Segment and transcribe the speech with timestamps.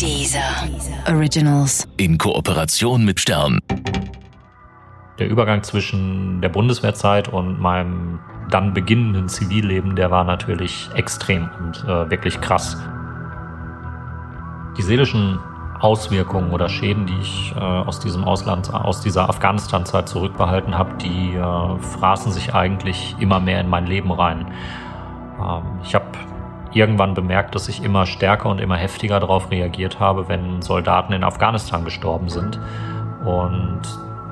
[0.00, 0.68] Dieser
[1.08, 1.88] Originals.
[1.96, 3.60] In Kooperation mit Stern.
[5.18, 8.18] Der Übergang zwischen der Bundeswehrzeit und meinem
[8.50, 12.76] dann beginnenden Zivilleben, der war natürlich extrem und äh, wirklich krass.
[14.76, 15.38] Die seelischen
[15.80, 21.34] Auswirkungen oder Schäden, die ich äh, aus diesem Ausland, aus dieser Afghanistan-Zeit zurückbehalten habe, die
[21.34, 24.46] äh, fraßen sich eigentlich immer mehr in mein Leben rein.
[25.40, 26.06] Ähm, ich habe
[26.74, 31.24] irgendwann bemerkt, dass ich immer stärker und immer heftiger darauf reagiert habe, wenn Soldaten in
[31.24, 32.58] Afghanistan gestorben sind.
[33.24, 33.80] Und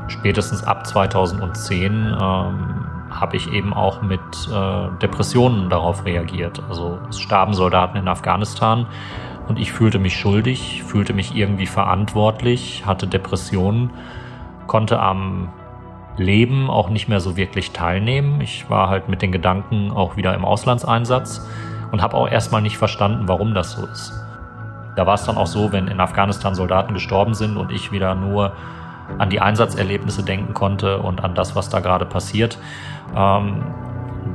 [0.08, 4.20] spätestens ab 2010 ähm, habe ich eben auch mit
[4.52, 6.62] äh, Depressionen darauf reagiert.
[6.68, 8.86] Also es starben Soldaten in Afghanistan
[9.48, 13.90] und ich fühlte mich schuldig, fühlte mich irgendwie verantwortlich, hatte Depressionen,
[14.66, 15.48] konnte am
[16.16, 18.40] Leben auch nicht mehr so wirklich teilnehmen.
[18.40, 21.48] Ich war halt mit den Gedanken auch wieder im Auslandseinsatz
[21.90, 24.12] und habe auch erstmal nicht verstanden, warum das so ist.
[24.96, 28.14] Da war es dann auch so, wenn in Afghanistan Soldaten gestorben sind und ich wieder
[28.14, 28.52] nur
[29.18, 32.58] an die Einsatzerlebnisse denken konnte und an das, was da gerade passiert,
[33.16, 33.62] ähm,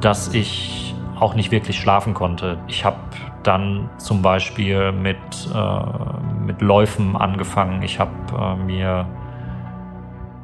[0.02, 2.57] dass ich auch nicht wirklich schlafen konnte.
[2.67, 2.97] Ich habe
[3.44, 5.17] dann zum Beispiel mit,
[5.53, 7.83] äh, mit Läufen angefangen.
[7.83, 9.05] Ich habe äh, mir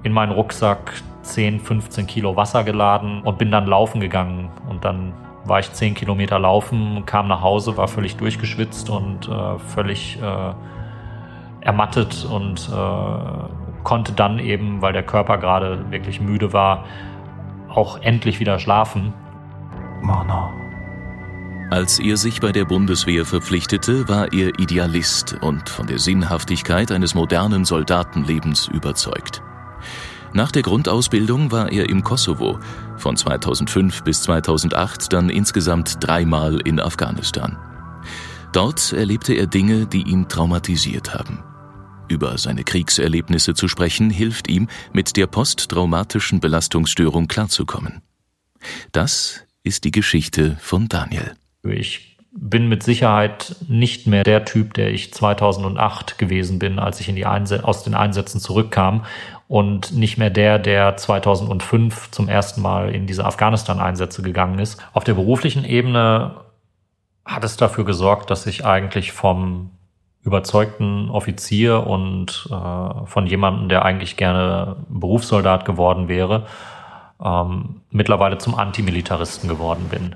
[0.04, 4.50] in meinen Rucksack 10, 15 Kilo Wasser geladen und bin dann laufen gegangen.
[4.70, 5.14] Und dann
[5.46, 10.54] war ich 10 Kilometer laufen, kam nach Hause, war völlig durchgeschwitzt und äh, völlig äh,
[11.62, 16.86] ermattet und äh, konnte dann eben, weil der Körper gerade wirklich müde war,
[17.70, 19.14] auch endlich wieder schlafen.
[20.02, 20.52] Mana.
[21.72, 27.16] Als er sich bei der Bundeswehr verpflichtete, war er Idealist und von der Sinnhaftigkeit eines
[27.16, 29.42] modernen Soldatenlebens überzeugt.
[30.34, 32.60] Nach der Grundausbildung war er im Kosovo,
[32.98, 37.58] von 2005 bis 2008 dann insgesamt dreimal in Afghanistan.
[38.54, 41.44] Dort erlebte er Dinge, die ihn traumatisiert haben.
[42.08, 48.02] Über seine Kriegserlebnisse zu sprechen, hilft ihm, mit der posttraumatischen Belastungsstörung klarzukommen.
[48.92, 51.34] Das ist die Geschichte von Daniel.
[51.64, 57.10] Ich bin mit Sicherheit nicht mehr der Typ, der ich 2008 gewesen bin, als ich
[57.10, 59.06] in die aus den Einsätzen zurückkam
[59.52, 64.82] und nicht mehr der, der 2005 zum ersten Mal in diese Afghanistan-Einsätze gegangen ist.
[64.94, 66.38] Auf der beruflichen Ebene
[67.26, 69.72] hat es dafür gesorgt, dass ich eigentlich vom
[70.24, 76.46] überzeugten Offizier und äh, von jemandem, der eigentlich gerne Berufssoldat geworden wäre,
[77.22, 80.16] ähm, mittlerweile zum Antimilitaristen geworden bin.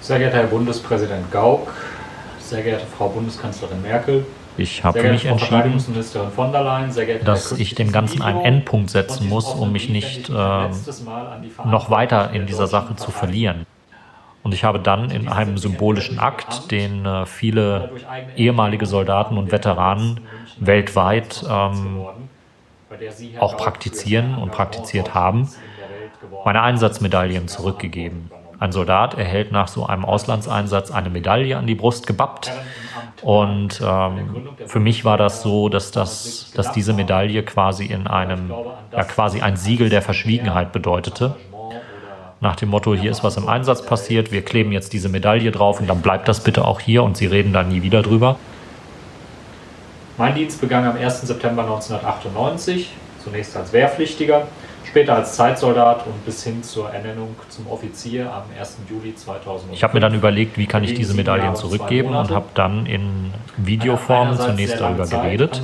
[0.00, 1.74] Sehr geehrter Herr Bundespräsident Gauck,
[2.38, 4.24] sehr geehrte Frau Bundeskanzlerin Merkel,
[4.58, 5.82] ich habe mich entschieden,
[7.24, 10.32] dass ich dem Ganzen einen Endpunkt setzen muss, um mich nicht äh,
[11.64, 13.66] noch weiter in dieser Sache zu verlieren.
[14.42, 17.90] Und ich habe dann in einem symbolischen Akt, den äh, viele
[18.36, 20.20] ehemalige Soldaten und Veteranen
[20.58, 22.06] weltweit ähm,
[23.38, 25.48] auch praktizieren und praktiziert haben,
[26.44, 28.30] meine Einsatzmedaillen zurückgegeben.
[28.60, 32.50] Ein Soldat erhält nach so einem Auslandseinsatz eine Medaille an die Brust gebappt
[33.22, 38.52] und ähm, für mich war das so, dass, das, dass diese Medaille quasi in einem,
[38.92, 41.36] ja quasi ein Siegel der Verschwiegenheit bedeutete.
[42.40, 45.80] Nach dem Motto, hier ist was im Einsatz passiert, wir kleben jetzt diese Medaille drauf
[45.80, 48.38] und dann bleibt das bitte auch hier und Sie reden da nie wieder drüber.
[50.16, 51.22] Mein Dienst begann am 1.
[51.22, 52.90] September 1998,
[53.22, 54.46] zunächst als Wehrpflichtiger
[54.88, 58.78] später als Zeitsoldat und bis hin zur Ernennung zum Offizier am 1.
[58.88, 59.72] Juli 2000.
[59.72, 63.32] Ich habe mir dann überlegt, wie kann ich diese Medaillen zurückgeben und habe dann in
[63.56, 65.62] Videoform zunächst darüber geredet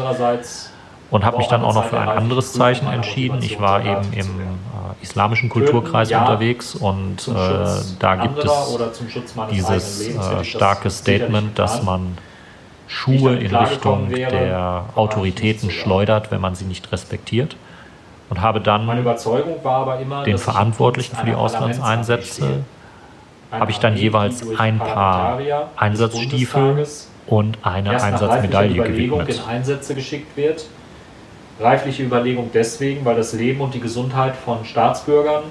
[1.10, 3.38] und habe mich dann auch noch für ein anderes Zeichen entschieden.
[3.42, 7.32] Ich war eben im äh, islamischen Kulturkreis unterwegs und äh,
[7.98, 8.78] da gibt es
[9.50, 12.18] dieses äh, starke Statement, dass man
[12.86, 17.56] Schuhe in Richtung der Autoritäten schleudert, wenn man sie nicht respektiert
[18.34, 22.64] und habe dann immer, den Verantwortlichen für die Auslandseinsätze
[23.52, 25.38] habe ich dann jeweils ein paar
[25.76, 26.84] Einsatzstiefel
[27.28, 29.40] und eine Einsatzmedaille gewidmet.
[29.46, 30.66] Einsätze geschickt wird.
[31.60, 35.44] Reifliche Überlegung deswegen, weil das Leben und die Gesundheit von Staatsbürgern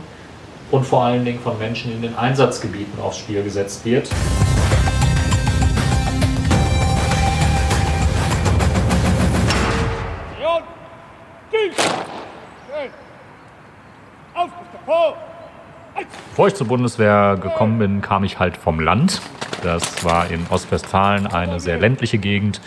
[0.69, 4.09] und vor allen Dingen von Menschen in den Einsatzgebieten aufs Spiel gesetzt wird.
[16.43, 19.21] Bevor ich zur Bundeswehr gekommen bin, kam ich halt vom Land.
[19.63, 22.59] Das war in Ostwestfalen eine sehr ländliche Gegend.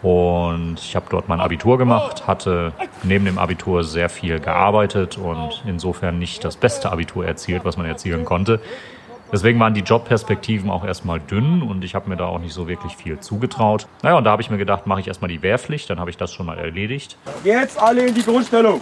[0.00, 2.72] Und ich habe dort mein Abitur gemacht, hatte
[3.02, 7.84] neben dem Abitur sehr viel gearbeitet und insofern nicht das beste Abitur erzielt, was man
[7.84, 8.58] erzielen konnte.
[9.30, 12.68] Deswegen waren die Jobperspektiven auch erstmal dünn und ich habe mir da auch nicht so
[12.68, 13.86] wirklich viel zugetraut.
[14.02, 16.16] Naja, und da habe ich mir gedacht, mache ich erstmal die Wehrpflicht, dann habe ich
[16.16, 17.18] das schon mal erledigt.
[17.44, 18.80] Jetzt alle in die Grundstellung.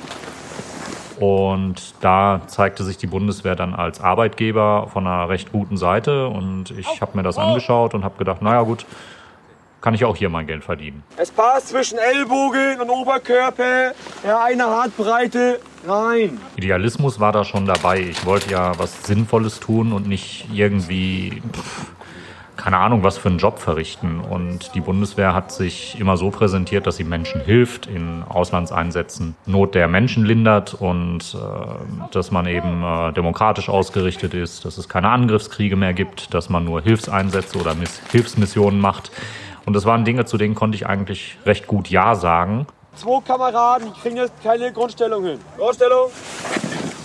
[1.21, 6.71] Und da zeigte sich die Bundeswehr dann als Arbeitgeber von einer recht guten Seite und
[6.71, 8.87] ich habe mir das angeschaut und habe gedacht, naja gut,
[9.81, 11.03] kann ich auch hier mein Geld verdienen.
[11.17, 13.93] Es passt zwischen Ellbogen und Oberkörper,
[14.27, 16.41] ja, eine Handbreite rein.
[16.57, 18.01] Idealismus war da schon dabei.
[18.01, 21.87] Ich wollte ja was Sinnvolles tun und nicht irgendwie, pff,
[22.59, 24.21] keine Ahnung, was für einen Job verrichten.
[24.21, 29.75] Und die Bundeswehr hat sich immer so präsentiert, dass sie Menschen hilft in Auslandseinsätzen, Not
[29.75, 35.09] der Menschen lindert und äh, dass man eben äh, demokratisch ausgerichtet ist, dass es keine
[35.09, 39.13] Angriffskriege mehr gibt, dass man nur Hilfseinsätze oder Miss Hilfsmissionen macht.
[39.65, 42.67] Und das waren Dinge, zu denen konnte ich eigentlich recht gut Ja sagen.
[42.97, 45.39] Zwei Kameraden kriegen jetzt keine Grundstellung hin.
[45.57, 46.11] Grundstellung.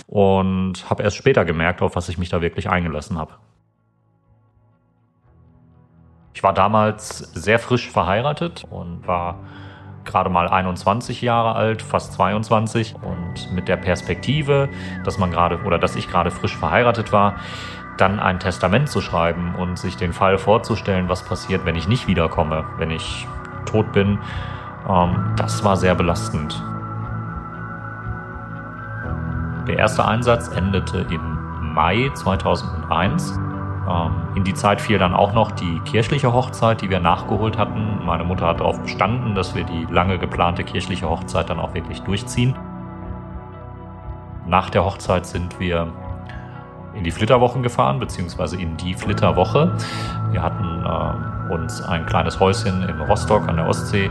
[0.08, 3.34] Und habe erst später gemerkt, auf was ich mich da wirklich eingelassen habe.
[6.44, 9.36] War damals sehr frisch verheiratet und war
[10.04, 14.68] gerade mal 21 Jahre alt, fast 22 und mit der Perspektive,
[15.06, 17.36] dass man gerade oder dass ich gerade frisch verheiratet war,
[17.96, 22.08] dann ein Testament zu schreiben und sich den Fall vorzustellen, was passiert, wenn ich nicht
[22.08, 23.26] wiederkomme, wenn ich
[23.64, 24.18] tot bin,
[24.86, 26.62] ähm, das war sehr belastend.
[29.66, 33.40] Der erste Einsatz endete im Mai 2001.
[33.88, 38.00] Ähm, in die Zeit fiel dann auch noch die kirchliche Hochzeit, die wir nachgeholt hatten.
[38.04, 42.00] Meine Mutter hat darauf bestanden, dass wir die lange geplante kirchliche Hochzeit dann auch wirklich
[42.00, 42.54] durchziehen.
[44.46, 45.88] Nach der Hochzeit sind wir
[46.94, 49.76] in die Flitterwochen gefahren, beziehungsweise in die Flitterwoche.
[50.30, 54.10] Wir hatten äh, uns ein kleines Häuschen in Rostock an der Ostsee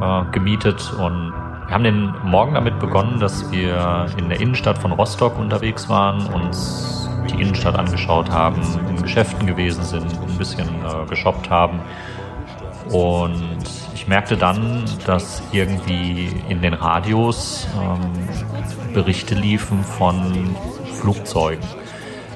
[0.00, 1.32] äh, gemietet und
[1.66, 6.26] wir haben den Morgen damit begonnen, dass wir in der Innenstadt von Rostock unterwegs waren,
[6.34, 11.80] uns die Innenstadt angeschaut haben, in Geschäften gewesen sind, ein bisschen äh, geshoppt haben.
[12.90, 13.62] Und
[13.94, 20.56] ich merkte dann, dass irgendwie in den Radios ähm, Berichte liefen von
[21.00, 21.64] Flugzeugen.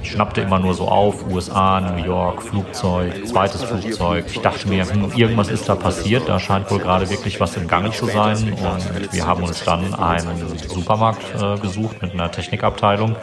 [0.03, 4.27] Ich schnappte immer nur so auf, USA, New York, Flugzeug, zweites Flugzeug.
[4.29, 7.67] Ich dachte mir, hm, irgendwas ist da passiert, da scheint wohl gerade wirklich was im
[7.69, 8.53] Gange zu sein.
[8.53, 13.17] Und wir haben uns dann einen Supermarkt äh, gesucht mit einer Technikabteilung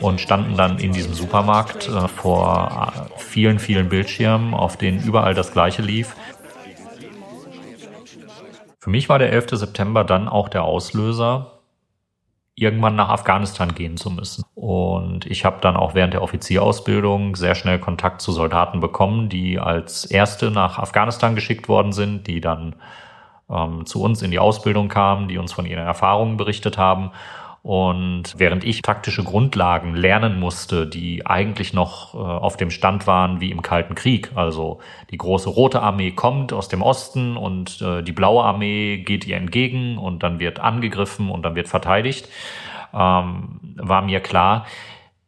[0.00, 5.34] und standen dann in diesem Supermarkt äh, vor äh, vielen, vielen Bildschirmen, auf denen überall
[5.34, 6.14] das Gleiche lief.
[8.78, 9.46] Für mich war der 11.
[9.52, 11.53] September dann auch der Auslöser,
[12.56, 14.44] irgendwann nach Afghanistan gehen zu müssen.
[14.54, 19.58] Und ich habe dann auch während der Offizierausbildung sehr schnell Kontakt zu Soldaten bekommen, die
[19.58, 22.76] als erste nach Afghanistan geschickt worden sind, die dann
[23.50, 27.10] ähm, zu uns in die Ausbildung kamen, die uns von ihren Erfahrungen berichtet haben.
[27.63, 33.41] Und während ich taktische Grundlagen lernen musste, die eigentlich noch äh, auf dem Stand waren
[33.41, 34.79] wie im Kalten Krieg, also
[35.11, 39.35] die große rote Armee kommt aus dem Osten und äh, die blaue Armee geht ihr
[39.35, 42.29] entgegen und dann wird angegriffen und dann wird verteidigt,
[42.93, 44.65] ähm, war mir klar,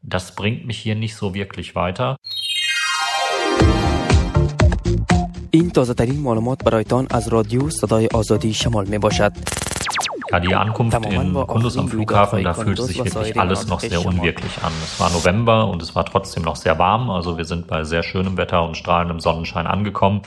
[0.02, 2.16] das bringt mich hier nicht so wirklich weiter.
[5.54, 9.32] این تازه ترین معلومات برایتان از رادیو صدای آزادی شمال می باشد.
[10.31, 14.63] Ja, die Ankunft in Kundus am Flughafen, da fühlte sich wirklich alles noch sehr unwirklich
[14.63, 14.73] an.
[14.83, 18.03] Es war November und es war trotzdem noch sehr warm, also wir sind bei sehr
[18.03, 20.23] schönem Wetter und strahlendem Sonnenschein angekommen.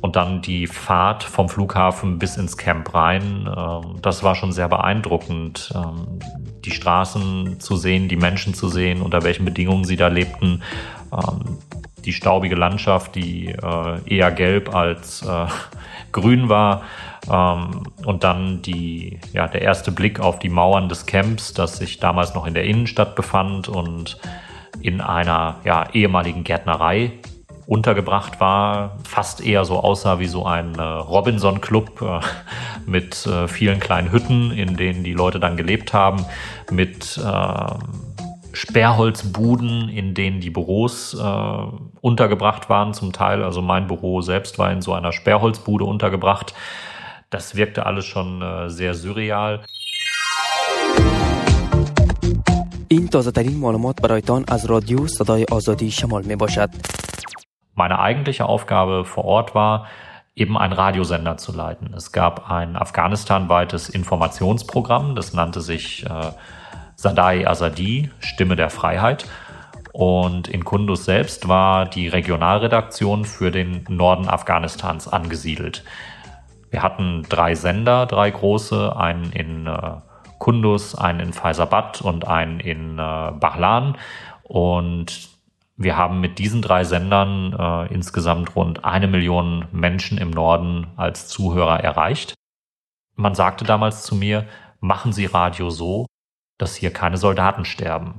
[0.00, 4.68] Und dann die Fahrt vom Flughafen bis ins Camp rein, ähm, das war schon sehr
[4.68, 5.72] beeindruckend.
[5.76, 6.18] Ähm,
[6.64, 10.62] die Straßen zu sehen, die Menschen zu sehen, unter welchen Bedingungen sie da lebten.
[11.12, 11.58] Ähm,
[12.04, 15.46] die staubige Landschaft, die äh, eher gelb als äh,
[16.12, 16.82] grün war.
[17.30, 21.98] Ähm, und dann die, ja, der erste Blick auf die Mauern des Camps, das sich
[21.98, 24.18] damals noch in der Innenstadt befand und
[24.80, 27.12] in einer ja, ehemaligen Gärtnerei
[27.66, 32.20] untergebracht war, fast eher so aussah wie so ein äh, Robinson-Club äh,
[32.90, 36.24] mit äh, vielen kleinen Hütten, in denen die Leute dann gelebt haben,
[36.70, 37.66] mit äh,
[38.53, 41.17] Sperrholzbuden, in denen die Büros äh,
[42.01, 43.43] untergebracht waren zum Teil.
[43.43, 46.53] Also mein Büro selbst war in so einer Sperrholzbude untergebracht.
[47.29, 49.59] Das wirkte alles schon äh, sehr surreal.
[52.89, 56.69] این تازه ترین معلومات برایتان از رادیو صدای آزادی شمال می باشد.
[57.75, 59.85] Meine eigentliche Aufgabe vor Ort war,
[60.35, 61.93] eben einen Radiosender zu leiten.
[61.93, 66.09] Es gab ein afghanistanweites Informationsprogramm, das nannte sich äh,
[67.02, 69.26] Sadai Azadi, Stimme der Freiheit.
[69.92, 75.82] Und in Kunduz selbst war die Regionalredaktion für den Norden Afghanistans angesiedelt.
[76.70, 79.96] Wir hatten drei Sender, drei große, einen in äh,
[80.38, 83.98] Kunduz, einen in Faisabad und einen in äh, Bahlan.
[84.44, 85.28] Und
[85.76, 91.26] Wir haben mit diesen drei Sendern äh, insgesamt rund eine Million Menschen im Norden als
[91.26, 92.34] Zuhörer erreicht.
[93.16, 94.46] Man sagte damals zu mir,
[94.80, 96.06] machen Sie Radio so,
[96.62, 98.14] dass hier keine Soldaten sterben.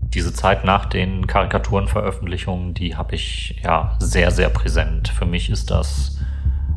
[0.00, 5.08] Diese Zeit nach den Karikaturenveröffentlichungen, die habe ich ja sehr, sehr präsent.
[5.08, 6.20] Für mich ist das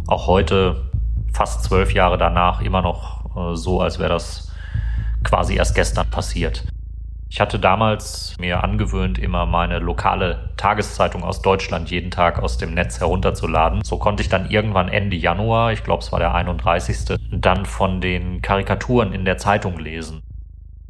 [0.08, 0.90] auch heute,
[1.32, 4.52] fast zwölf Jahre danach, immer noch äh, so, als wäre das
[5.24, 6.64] quasi erst gestern passiert.
[7.30, 12.74] Ich hatte damals mir angewöhnt, immer meine lokale Tageszeitung aus Deutschland jeden Tag aus dem
[12.74, 13.84] Netz herunterzuladen.
[13.84, 18.00] So konnte ich dann irgendwann Ende Januar, ich glaube es war der 31., dann von
[18.00, 20.22] den Karikaturen in der Zeitung lesen.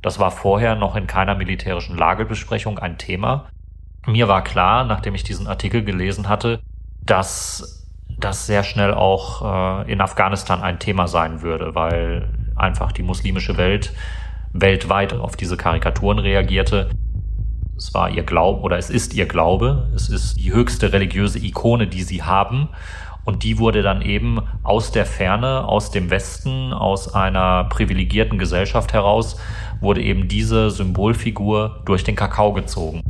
[0.02, 3.48] Das war vorher noch in keiner militärischen Lagebesprechung ein Thema.
[4.06, 6.60] Mir war klar, nachdem ich diesen Artikel gelesen hatte,
[7.02, 7.88] dass
[8.20, 13.58] das sehr schnell auch äh, in Afghanistan ein Thema sein würde, weil einfach die muslimische
[13.58, 13.94] Welt
[14.62, 16.90] weltweit auf diese Karikaturen reagierte.
[17.78, 19.90] Es war ihr Glaube oder es ist ihr Glaube.
[19.94, 22.70] Es ist die höchste religiöse Ikone, die sie haben.
[23.26, 28.94] Und die wurde dann eben aus der Ferne, aus dem Westen, aus einer privilegierten Gesellschaft
[28.94, 29.38] heraus,
[29.82, 33.02] wurde eben diese Symbolfigur durch den Kakao gezogen.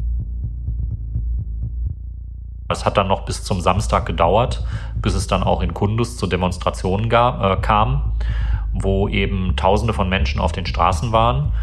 [2.70, 6.26] Es hat dann noch bis zum Samstag gedauert, bis es dann auch in Kundus zu
[6.26, 8.14] Demonstrationen gab, äh, kam
[8.76, 11.54] wo eben Tausende von Menschen auf den Straßen waren,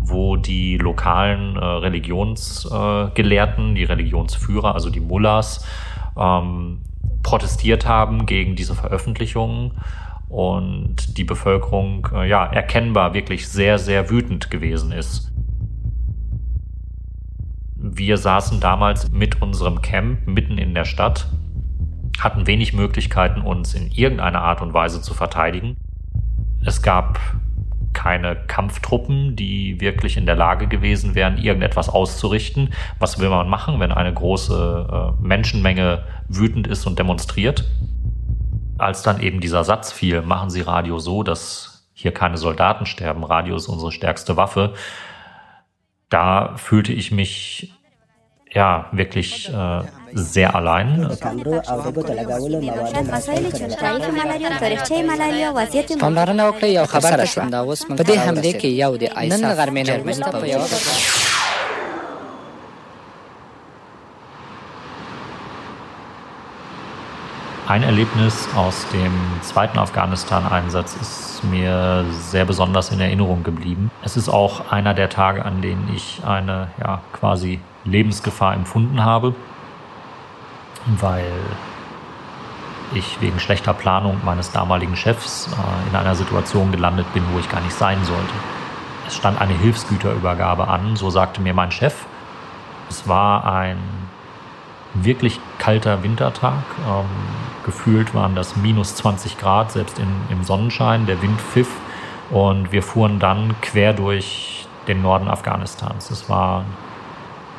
[0.00, 5.66] wo die lokalen äh, Religionsgelehrten, äh, die Religionsführer, also die Mullahs,
[6.16, 6.80] ähm,
[7.22, 9.72] protestiert haben gegen diese Veröffentlichungen
[10.28, 15.30] und die Bevölkerung äh, ja erkennbar wirklich sehr, sehr wütend gewesen ist.
[17.76, 21.28] Wir saßen damals mit unserem Camp mitten in der Stadt,
[22.18, 25.76] hatten wenig Möglichkeiten, uns in irgendeiner Art und Weise zu verteidigen.
[26.64, 27.18] Es gab
[27.92, 32.72] keine Kampftruppen, die wirklich in der Lage gewesen wären, irgendetwas auszurichten.
[32.98, 37.64] Was will man machen, wenn eine große äh, Menschenmenge wütend ist und demonstriert?
[38.78, 43.22] Als dann eben dieser Satz fiel, machen Sie Radio so, dass hier keine Soldaten sterben,
[43.24, 44.74] Radio ist unsere stärkste Waffe,
[46.08, 47.72] da fühlte ich mich
[48.53, 49.81] ja wirklich äh,
[50.13, 51.09] sehr allein.
[55.99, 57.41] پاملرنه وکړئ یو خبر شو
[57.97, 60.61] په دې حمله کې یو د نن غرمې نه وروسته په یو
[67.67, 73.91] Ein Erlebnis aus dem zweiten Afghanistan-Einsatz ist mir sehr besonders in Erinnerung geblieben.
[74.05, 79.34] Es ist auch einer der Tage, an denen ich eine ja, quasi Lebensgefahr empfunden habe,
[80.86, 81.32] weil
[82.94, 87.48] ich wegen schlechter Planung meines damaligen Chefs äh, in einer Situation gelandet bin, wo ich
[87.48, 88.32] gar nicht sein sollte.
[89.06, 92.06] Es stand eine Hilfsgüterübergabe an, so sagte mir mein Chef.
[92.88, 93.78] Es war ein
[94.94, 96.64] wirklich kalter Wintertag.
[96.86, 97.06] Ähm,
[97.64, 101.06] gefühlt waren das minus 20 Grad, selbst in, im Sonnenschein.
[101.06, 101.70] Der Wind pfiff
[102.30, 106.10] und wir fuhren dann quer durch den Norden Afghanistans.
[106.10, 106.64] Es war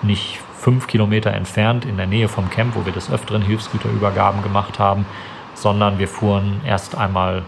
[0.03, 4.79] nicht fünf Kilometer entfernt in der Nähe vom Camp, wo wir des Öfteren Hilfsgüterübergaben gemacht
[4.79, 5.05] haben,
[5.55, 7.43] sondern wir fuhren erst einmal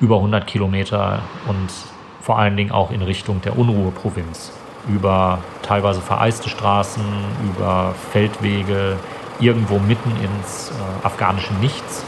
[0.00, 1.68] über 100 Kilometer und
[2.20, 4.52] vor allen Dingen auch in Richtung der Unruheprovinz
[4.88, 7.02] über teilweise vereiste Straßen,
[7.44, 8.96] über Feldwege,
[9.40, 12.04] irgendwo mitten ins äh, afghanische Nichts.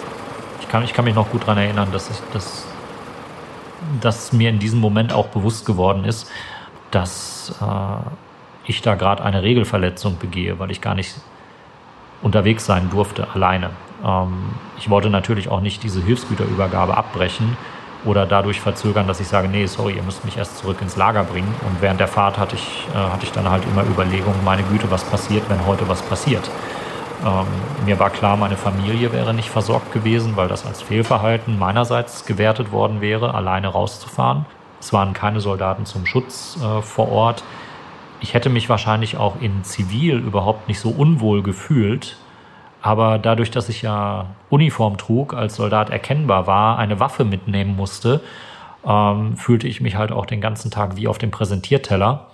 [0.60, 2.66] Ich kann, ich kann mich noch gut daran erinnern, dass, ich, dass,
[4.00, 6.30] dass mir in diesem Moment auch bewusst geworden ist,
[6.90, 8.23] dass äh,
[8.66, 11.14] ich da gerade eine Regelverletzung begehe, weil ich gar nicht
[12.22, 13.70] unterwegs sein durfte, alleine.
[14.04, 17.56] Ähm, ich wollte natürlich auch nicht diese Hilfsgüterübergabe abbrechen,
[18.04, 21.24] oder dadurch verzögern, dass ich sage, nee, sorry, ihr müsst mich erst zurück ins Lager
[21.24, 21.52] bringen.
[21.66, 24.90] Und während der Fahrt hatte ich, äh, hatte ich dann halt immer Überlegungen, meine Güte,
[24.90, 26.50] was passiert, wenn heute was passiert.
[27.24, 27.46] Ähm,
[27.86, 32.72] mir war klar, meine Familie wäre nicht versorgt gewesen, weil das als Fehlverhalten meinerseits gewertet
[32.72, 34.44] worden wäre, alleine rauszufahren.
[34.80, 37.42] Es waren keine Soldaten zum Schutz äh, vor Ort.
[38.24, 42.16] Ich hätte mich wahrscheinlich auch in Zivil überhaupt nicht so unwohl gefühlt,
[42.80, 48.22] aber dadurch, dass ich ja Uniform trug, als Soldat erkennbar war, eine Waffe mitnehmen musste,
[48.82, 52.30] ähm, fühlte ich mich halt auch den ganzen Tag wie auf dem Präsentierteller.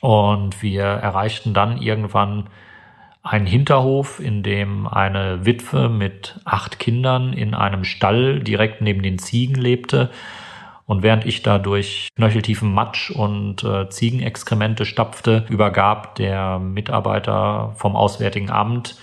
[0.00, 2.48] Und wir erreichten dann irgendwann
[3.22, 9.20] einen Hinterhof, in dem eine Witwe mit acht Kindern in einem Stall direkt neben den
[9.20, 10.10] Ziegen lebte.
[10.86, 17.96] Und während ich da durch knöcheltiefen Matsch und äh, Ziegenexkremente stapfte, übergab der Mitarbeiter vom
[17.96, 18.96] Auswärtigen Amt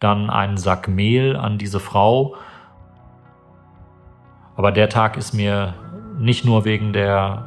[0.00, 2.34] dann einen Sack Mehl an diese Frau.
[4.56, 5.74] Aber der Tag ist mir
[6.18, 7.46] nicht nur wegen der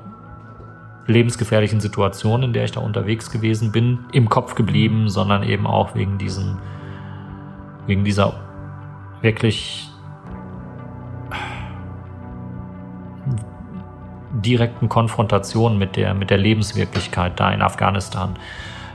[1.08, 5.96] lebensgefährlichen Situation, in der ich da unterwegs gewesen bin, im Kopf geblieben, sondern eben auch
[5.96, 6.60] wegen diesem,
[7.88, 8.40] wegen dieser
[9.22, 9.90] wirklich
[14.44, 18.36] direkten Konfrontation mit der, mit der Lebenswirklichkeit da in Afghanistan.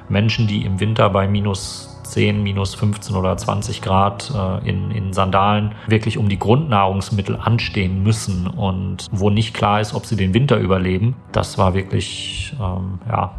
[0.08, 5.12] Menschen, die im Winter bei minus 10, minus 15 oder 20 Grad äh, in, in
[5.12, 10.32] Sandalen wirklich um die Grundnahrungsmittel anstehen müssen und wo nicht klar ist, ob sie den
[10.34, 11.16] Winter überleben.
[11.32, 13.34] Das war wirklich ähm, ja,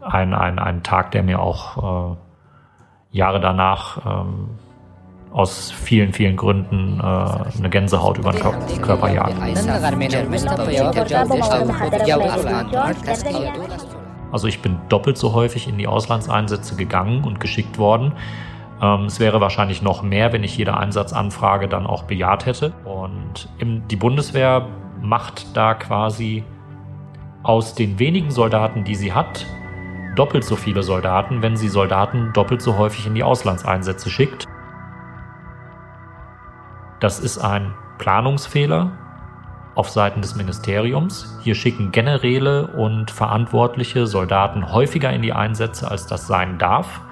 [0.00, 2.16] ein, ein, ein Tag, der mir auch äh,
[3.10, 4.48] Jahre danach ähm,
[5.34, 8.40] aus vielen, vielen Gründen äh, eine Gänsehaut über den
[8.80, 9.42] Körper jagen.
[14.30, 18.12] Also ich bin doppelt so häufig in die Auslandseinsätze gegangen und geschickt worden.
[18.80, 22.72] Ähm, es wäre wahrscheinlich noch mehr, wenn ich jede Einsatzanfrage dann auch bejaht hätte.
[22.84, 24.68] Und die Bundeswehr
[25.02, 26.44] macht da quasi
[27.42, 29.46] aus den wenigen Soldaten, die sie hat,
[30.14, 34.46] doppelt so viele Soldaten, wenn sie Soldaten doppelt so häufig in die Auslandseinsätze schickt.
[37.04, 38.90] Das ist ein Planungsfehler,
[39.74, 41.38] auf Seiten des Ministeriums.
[41.42, 47.02] Hier schicken Generäle und verantwortliche Soldaten häufiger in die Einsätze, als das sein darf.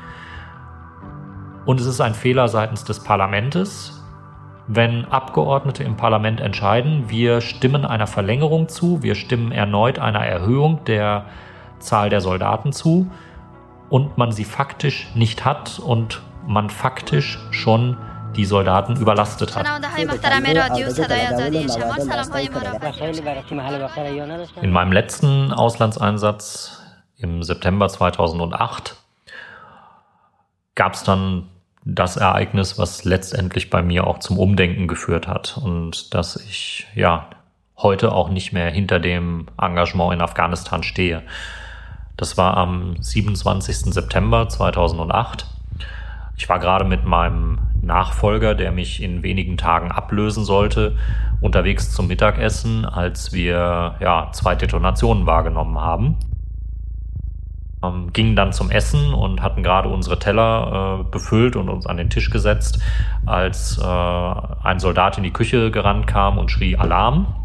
[1.66, 4.02] Und es ist ein Fehler seitens des Parlamentes,
[4.66, 10.82] wenn Abgeordnete im Parlament entscheiden, wir stimmen einer Verlängerung zu, wir stimmen erneut einer Erhöhung
[10.86, 11.26] der
[11.80, 13.10] Zahl der Soldaten zu
[13.90, 17.98] und man sie faktisch nicht hat und man faktisch schon
[18.36, 19.66] die Soldaten überlastet hat.
[24.62, 26.82] In meinem letzten Auslandseinsatz
[27.16, 28.96] im September 2008
[30.74, 31.48] gab es dann
[31.84, 37.28] das Ereignis, was letztendlich bei mir auch zum Umdenken geführt hat und dass ich ja
[37.76, 41.22] heute auch nicht mehr hinter dem Engagement in Afghanistan stehe.
[42.16, 43.92] Das war am 27.
[43.92, 45.46] September 2008.
[46.42, 50.96] Ich war gerade mit meinem Nachfolger, der mich in wenigen Tagen ablösen sollte,
[51.40, 56.16] unterwegs zum Mittagessen, als wir ja, zwei Detonationen wahrgenommen haben.
[57.84, 61.96] Ähm, gingen dann zum Essen und hatten gerade unsere Teller äh, befüllt und uns an
[61.96, 62.80] den Tisch gesetzt,
[63.24, 67.36] als äh, ein Soldat in die Küche gerannt kam und schrie Alarm.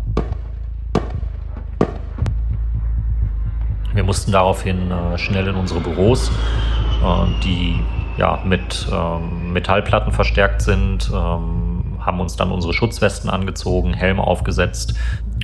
[3.93, 6.31] Wir mussten daraufhin äh, schnell in unsere Büros,
[7.03, 7.79] äh, die
[8.17, 14.95] ja, mit ähm, Metallplatten verstärkt sind, ähm, haben uns dann unsere Schutzwesten angezogen, Helme aufgesetzt.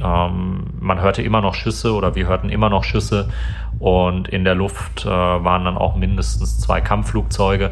[0.03, 3.29] Ähm, man hörte immer noch Schüsse oder wir hörten immer noch Schüsse
[3.79, 7.71] und in der Luft äh, waren dann auch mindestens zwei Kampfflugzeuge.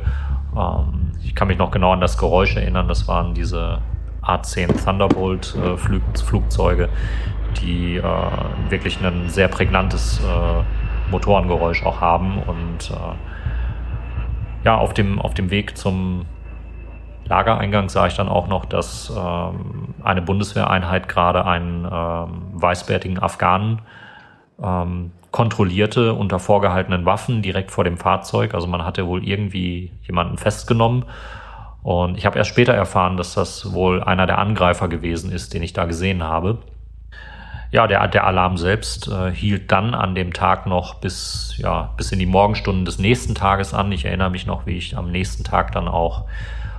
[0.55, 3.79] Ähm, ich kann mich noch genau an das Geräusch erinnern, das waren diese
[4.21, 6.89] A-10 Thunderbolt äh, Flug Flugzeuge,
[7.61, 8.03] die äh,
[8.69, 12.93] wirklich ein sehr prägnantes äh, Motorengeräusch auch haben und äh,
[14.63, 16.26] ja, auf dem, auf dem Weg zum
[17.26, 23.82] Lagereingang sah ich dann auch noch, dass ähm, eine Bundeswehreinheit gerade einen ähm, weißbärtigen Afghanen
[24.62, 28.54] ähm, kontrollierte unter vorgehaltenen Waffen direkt vor dem Fahrzeug.
[28.54, 31.06] Also man hatte wohl irgendwie jemanden festgenommen.
[31.84, 35.63] Und ich habe erst später erfahren, dass das wohl einer der Angreifer gewesen ist, den
[35.63, 36.60] ich da gesehen habe.
[37.71, 42.12] Ja, der, der Alarm selbst äh, hielt dann an dem Tag noch bis, ja, bis
[42.12, 43.91] in die Morgenstunden des nächsten Tages an.
[43.93, 46.25] Ich erinnere mich noch, wie ich am nächsten Tag dann auch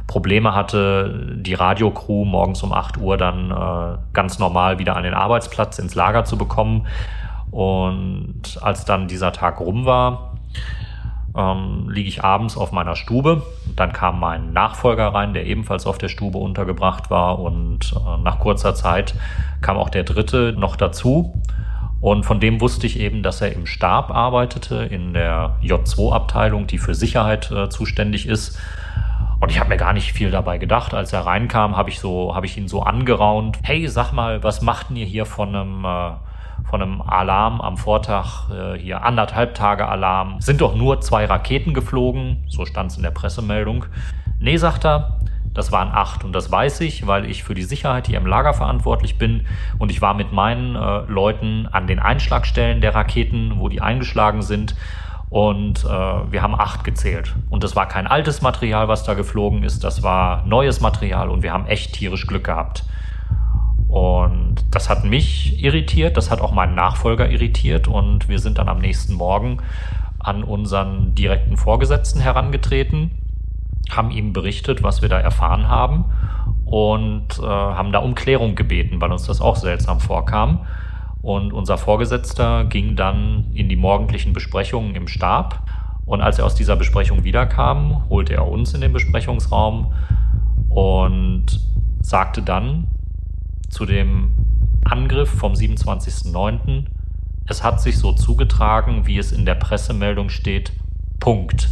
[0.07, 5.15] Probleme hatte, die Radiocrew morgens um 8 Uhr dann äh, ganz normal wieder an den
[5.15, 6.87] Arbeitsplatz ins Lager zu bekommen.
[7.51, 10.35] Und als dann dieser Tag rum war,
[11.37, 13.43] ähm, liege ich abends auf meiner Stube.
[13.77, 17.39] Dann kam mein Nachfolger rein, der ebenfalls auf der Stube untergebracht war.
[17.39, 19.15] Und äh, nach kurzer Zeit
[19.61, 21.41] kam auch der dritte noch dazu.
[22.01, 26.79] Und von dem wusste ich eben, dass er im Stab arbeitete, in der J2-Abteilung, die
[26.79, 28.59] für Sicherheit äh, zuständig ist.
[29.39, 30.95] Und ich habe mir gar nicht viel dabei gedacht.
[30.95, 33.59] Als er reinkam, habe ich so, habe ich ihn so angeraunt.
[33.63, 36.11] Hey, sag mal, was macht ihr hier von einem äh,
[36.69, 41.75] von einem Alarm am Vortag, äh, hier anderthalb Tage Alarm, sind doch nur zwei Raketen
[41.75, 43.85] geflogen, so stand es in der Pressemeldung.
[44.39, 45.21] Nee, sagt er,
[45.55, 48.55] das waren acht und das weiß ich, weil ich für die Sicherheit hier im Lager
[48.55, 49.47] verantwortlich bin
[49.79, 54.43] und ich war mit meinen äh, Leuten an den Einschlagstellen der Raketen, wo die eingeschlagen
[54.43, 54.75] sind
[55.29, 57.35] und äh, wir haben acht gezählt.
[57.51, 61.43] Und das war kein altes Material, was da geflogen ist, das war neues Material und
[61.43, 62.85] wir haben echt tierisch Glück gehabt.
[63.93, 68.71] Und das hat mich irritiert, das hat auch meinen Nachfolger irritiert und wir sind dann
[68.71, 69.59] am nächsten Morgen
[70.19, 73.11] an unseren direkten Vorgesetzten herangetreten,
[73.91, 76.07] haben ihm berichtet, was wir da erfahren haben
[76.65, 80.61] und äh, haben da um Klärung gebeten, weil uns das auch seltsam vorkam.
[81.21, 85.69] Und unser Vorgesetzter ging dann in die morgendlichen Besprechungen im Stab.
[86.07, 89.93] Und als er aus dieser Besprechung wiederkam, holte er uns in den Besprechungsraum
[90.71, 91.61] und
[92.01, 92.87] sagte dann
[93.73, 94.35] zu dem
[94.85, 96.85] Angriff vom 27.09.,
[97.49, 100.73] es hat sich so zugetragen, wie es in der Pressemeldung steht,
[101.19, 101.71] Punkt.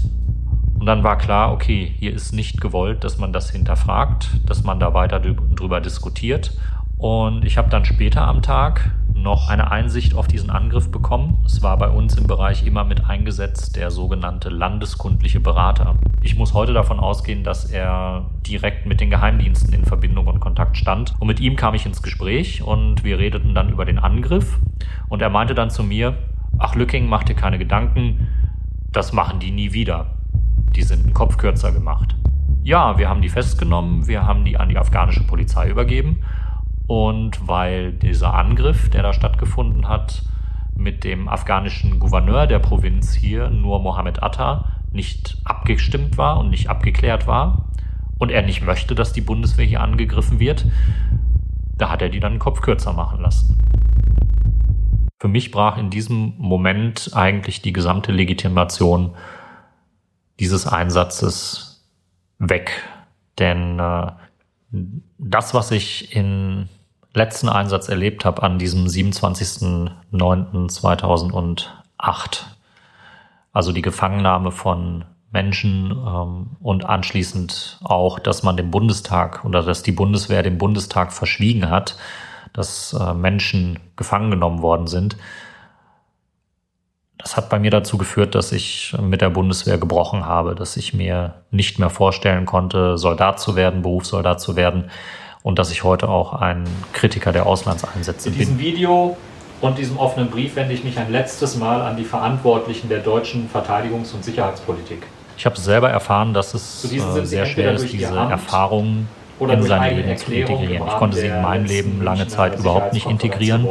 [0.78, 4.80] Und dann war klar, okay, hier ist nicht gewollt, dass man das hinterfragt, dass man
[4.80, 6.56] da weiter drüber diskutiert.
[7.00, 11.42] Und ich habe dann später am Tag noch eine Einsicht auf diesen Angriff bekommen.
[11.46, 15.96] Es war bei uns im Bereich immer mit eingesetzt der sogenannte landeskundliche Berater.
[16.20, 20.76] Ich muss heute davon ausgehen, dass er direkt mit den Geheimdiensten in Verbindung und Kontakt
[20.76, 21.14] stand.
[21.18, 24.58] Und mit ihm kam ich ins Gespräch und wir redeten dann über den Angriff.
[25.08, 26.18] Und er meinte dann zu mir,
[26.58, 28.28] ach Lücking, mach dir keine Gedanken,
[28.92, 30.18] das machen die nie wieder.
[30.76, 32.14] Die sind einen Kopf kürzer gemacht.
[32.62, 36.22] Ja, wir haben die festgenommen, wir haben die an die afghanische Polizei übergeben
[36.90, 40.24] und weil dieser Angriff, der da stattgefunden hat,
[40.74, 46.68] mit dem afghanischen Gouverneur der Provinz hier, nur Mohammed Atta, nicht abgestimmt war und nicht
[46.68, 47.70] abgeklärt war
[48.18, 50.66] und er nicht möchte, dass die Bundeswehr hier angegriffen wird,
[51.76, 53.62] da hat er die dann den Kopf kürzer machen lassen.
[55.20, 59.14] Für mich brach in diesem Moment eigentlich die gesamte Legitimation
[60.40, 61.88] dieses Einsatzes
[62.40, 62.82] weg.
[63.38, 64.10] Denn äh,
[65.18, 66.68] das, was ich in
[67.12, 71.68] letzten Einsatz erlebt habe an diesem 27.09.2008.
[73.52, 79.82] Also die Gefangennahme von Menschen ähm, und anschließend auch, dass man dem Bundestag oder dass
[79.82, 81.96] die Bundeswehr dem Bundestag verschwiegen hat,
[82.52, 85.16] dass äh, Menschen gefangen genommen worden sind.
[87.18, 90.94] Das hat bei mir dazu geführt, dass ich mit der Bundeswehr gebrochen habe, dass ich
[90.94, 94.90] mir nicht mehr vorstellen konnte, Soldat zu werden, Berufssoldat zu werden,
[95.42, 98.34] und dass ich heute auch ein Kritiker der Auslandseinsätze bin.
[98.34, 99.16] In diesem Video
[99.60, 103.48] und diesem offenen Brief wende ich mich ein letztes Mal an die Verantwortlichen der deutschen
[103.52, 105.02] Verteidigungs- und Sicherheitspolitik.
[105.36, 110.16] Ich habe selber erfahren, dass es äh, sehr schwer ist, diese Erfahrungen in sein Leben
[110.18, 110.86] zu integrieren.
[110.86, 113.66] Ich konnte sie in mein Leben lange Zeit überhaupt nicht integrieren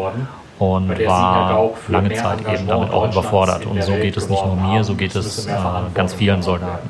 [0.58, 3.66] und war lange Zeit eben damit auch überfordert.
[3.68, 5.56] Und so geht es nicht nur mir, so geht es äh,
[5.94, 6.90] ganz vielen Soldaten.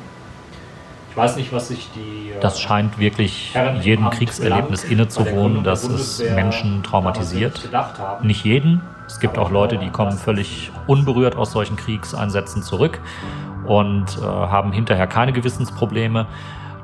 [1.20, 2.30] Weiß nicht, was sich die.
[2.30, 7.68] Äh, das scheint wirklich jedem Kriegserlebnis innezuwohnen, dass es Menschen traumatisiert.
[8.22, 8.80] Nicht jeden.
[9.06, 13.00] Es gibt auch Leute, die kommen völlig unberührt aus solchen Kriegseinsätzen zurück
[13.66, 16.26] und äh, haben hinterher keine Gewissensprobleme.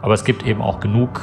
[0.03, 1.21] Aber es gibt eben auch genug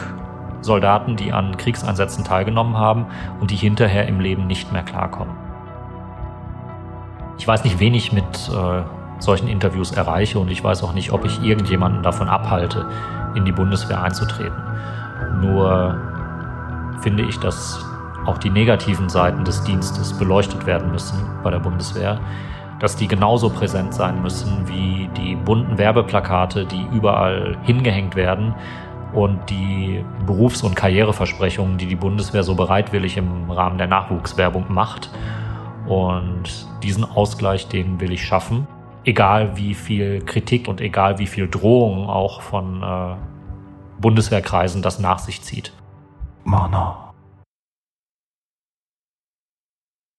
[0.62, 3.06] Soldaten, die an Kriegseinsätzen teilgenommen haben
[3.39, 5.36] und die hinterher im Leben nicht mehr klarkommen.
[7.38, 8.84] Ich weiß nicht, wen ich mit äh,
[9.23, 12.86] solchen Interviews erreiche und ich weiß auch nicht, ob ich irgendjemanden davon abhalte,
[13.36, 14.62] in die Bundeswehr einzutreten.
[15.41, 15.97] Nur
[17.01, 17.83] finde ich, dass
[18.25, 22.19] auch die negativen Seiten des Dienstes beleuchtet werden müssen bei der Bundeswehr,
[22.79, 28.53] dass die genauso präsent sein müssen wie die bunten Werbeplakate, die überall hingehängt werden
[29.13, 35.09] und die Berufs- und Karriereversprechungen, die die Bundeswehr so bereitwillig im Rahmen der Nachwuchswerbung macht.
[35.86, 38.67] Und diesen Ausgleich, den will ich schaffen
[39.05, 43.15] egal wie viel Kritik und egal wie viel Drohung auch von äh,
[43.99, 45.73] Bundeswehrkreisen das nach sich zieht.
[46.43, 47.12] Mana.